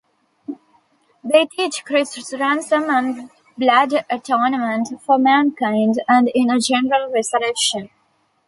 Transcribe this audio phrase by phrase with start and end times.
[1.23, 7.91] They teach Christ's ransom and blood atonement for mankind, and in a general resurrection.